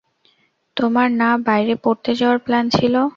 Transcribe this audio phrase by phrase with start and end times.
[0.77, 2.95] তোমার না বাইরে পড়তে যাওয়ার প্ল্যান ছিল?